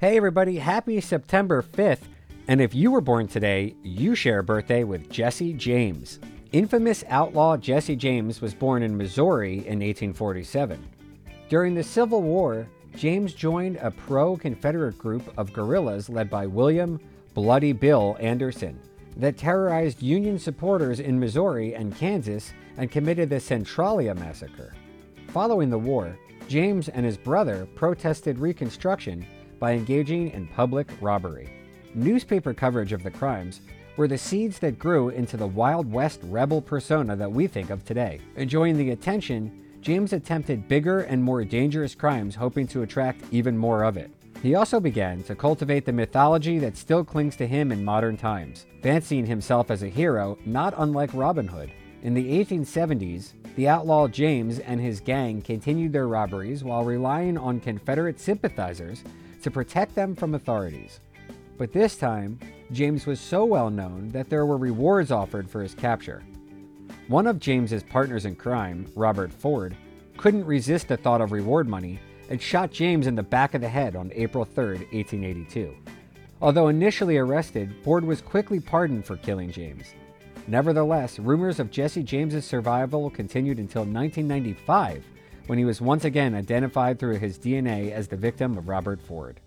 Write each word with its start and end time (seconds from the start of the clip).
Hey, 0.00 0.16
everybody, 0.16 0.56
happy 0.56 0.98
September 1.02 1.60
5th. 1.60 2.08
And 2.48 2.62
if 2.62 2.74
you 2.74 2.90
were 2.90 3.02
born 3.02 3.28
today, 3.28 3.74
you 3.82 4.14
share 4.14 4.38
a 4.38 4.42
birthday 4.42 4.82
with 4.82 5.10
Jesse 5.10 5.52
James. 5.52 6.20
Infamous 6.52 7.04
outlaw 7.10 7.58
Jesse 7.58 7.96
James 7.96 8.40
was 8.40 8.54
born 8.54 8.82
in 8.82 8.96
Missouri 8.96 9.56
in 9.56 9.80
1847. 9.80 10.82
During 11.50 11.74
the 11.74 11.82
Civil 11.82 12.22
War, 12.22 12.66
James 12.96 13.34
joined 13.34 13.76
a 13.76 13.90
pro 13.90 14.38
Confederate 14.38 14.96
group 14.96 15.34
of 15.36 15.52
guerrillas 15.52 16.08
led 16.08 16.30
by 16.30 16.46
William 16.46 16.98
Bloody 17.34 17.74
Bill 17.74 18.16
Anderson 18.20 18.80
that 19.18 19.36
terrorized 19.36 20.02
Union 20.02 20.38
supporters 20.38 21.00
in 21.00 21.20
Missouri 21.20 21.74
and 21.74 21.94
Kansas 21.94 22.54
and 22.78 22.90
committed 22.90 23.28
the 23.28 23.38
Centralia 23.38 24.14
Massacre. 24.14 24.72
Following 25.28 25.68
the 25.68 25.78
war, 25.78 26.18
James 26.48 26.88
and 26.88 27.04
his 27.04 27.18
brother 27.18 27.68
protested 27.74 28.38
Reconstruction 28.38 29.26
by 29.60 29.72
engaging 29.72 30.30
in 30.30 30.48
public 30.48 30.88
robbery. 31.00 31.52
Newspaper 31.94 32.52
coverage 32.52 32.92
of 32.92 33.04
the 33.04 33.10
crimes 33.10 33.60
were 33.96 34.08
the 34.08 34.18
seeds 34.18 34.58
that 34.58 34.78
grew 34.78 35.10
into 35.10 35.36
the 35.36 35.46
Wild 35.46 35.90
West 35.92 36.20
rebel 36.24 36.60
persona 36.60 37.14
that 37.14 37.30
we 37.30 37.46
think 37.46 37.70
of 37.70 37.84
today. 37.84 38.20
Enjoying 38.36 38.76
the 38.76 38.90
attention, 38.90 39.52
James 39.80 40.12
attempted 40.12 40.68
bigger 40.68 41.00
and 41.00 41.22
more 41.22 41.44
dangerous 41.44 41.94
crimes, 41.94 42.34
hoping 42.34 42.66
to 42.68 42.82
attract 42.82 43.22
even 43.30 43.56
more 43.56 43.84
of 43.84 43.96
it. 43.96 44.10
He 44.42 44.54
also 44.54 44.80
began 44.80 45.22
to 45.24 45.34
cultivate 45.34 45.84
the 45.84 45.92
mythology 45.92 46.58
that 46.60 46.76
still 46.76 47.04
clings 47.04 47.36
to 47.36 47.46
him 47.46 47.72
in 47.72 47.84
modern 47.84 48.16
times, 48.16 48.66
fancying 48.82 49.26
himself 49.26 49.70
as 49.70 49.82
a 49.82 49.88
hero 49.88 50.38
not 50.46 50.72
unlike 50.78 51.10
Robin 51.12 51.46
Hood. 51.46 51.70
In 52.02 52.14
the 52.14 52.44
1870s, 52.44 53.32
the 53.56 53.68
outlaw 53.68 54.08
James 54.08 54.58
and 54.58 54.80
his 54.80 55.00
gang 55.00 55.42
continued 55.42 55.92
their 55.92 56.08
robberies 56.08 56.64
while 56.64 56.82
relying 56.82 57.36
on 57.36 57.60
Confederate 57.60 58.18
sympathizers 58.18 59.04
to 59.42 59.50
protect 59.50 59.94
them 59.94 60.16
from 60.16 60.34
authorities. 60.34 61.00
But 61.58 61.72
this 61.72 61.96
time, 61.96 62.38
James 62.72 63.04
was 63.04 63.20
so 63.20 63.44
well 63.44 63.68
known 63.68 64.08
that 64.12 64.30
there 64.30 64.46
were 64.46 64.56
rewards 64.56 65.10
offered 65.10 65.50
for 65.50 65.62
his 65.62 65.74
capture. 65.74 66.22
One 67.08 67.26
of 67.26 67.38
James's 67.38 67.82
partners 67.82 68.24
in 68.24 68.34
crime, 68.34 68.90
Robert 68.94 69.30
Ford, 69.30 69.76
couldn't 70.16 70.46
resist 70.46 70.88
the 70.88 70.96
thought 70.96 71.20
of 71.20 71.32
reward 71.32 71.68
money 71.68 72.00
and 72.30 72.40
shot 72.40 72.70
James 72.70 73.08
in 73.08 73.14
the 73.14 73.22
back 73.22 73.52
of 73.52 73.60
the 73.60 73.68
head 73.68 73.94
on 73.94 74.10
April 74.14 74.46
3, 74.46 74.78
1882. 74.92 75.76
Although 76.40 76.68
initially 76.68 77.18
arrested, 77.18 77.74
Ford 77.82 78.04
was 78.04 78.22
quickly 78.22 78.58
pardoned 78.58 79.04
for 79.04 79.18
killing 79.18 79.50
James. 79.50 79.92
Nevertheless, 80.46 81.18
rumors 81.18 81.60
of 81.60 81.70
Jesse 81.70 82.02
James's 82.02 82.44
survival 82.44 83.10
continued 83.10 83.58
until 83.58 83.82
1995 83.82 85.04
when 85.46 85.58
he 85.58 85.64
was 85.64 85.80
once 85.80 86.04
again 86.04 86.34
identified 86.34 86.98
through 86.98 87.18
his 87.18 87.38
DNA 87.38 87.90
as 87.90 88.08
the 88.08 88.16
victim 88.16 88.56
of 88.56 88.68
Robert 88.68 89.00
Ford. 89.00 89.40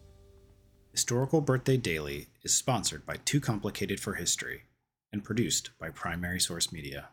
Historical 0.92 1.42
Birthday 1.42 1.78
Daily 1.78 2.28
is 2.44 2.54
sponsored 2.54 3.06
by 3.06 3.16
Too 3.26 3.40
Complicated 3.40 4.00
for 4.00 4.14
History 4.14 4.64
and 5.12 5.24
produced 5.24 5.72
by 5.80 5.90
Primary 5.90 6.40
Source 6.40 6.72
Media. 6.72 7.10